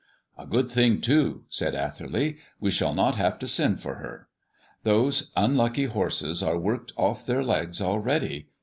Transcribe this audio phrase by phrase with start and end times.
[0.35, 4.27] "A good thing, too," said Atherley; "we shall not have to send for her.
[4.81, 8.47] Those unlucky horses are worked off their legs already.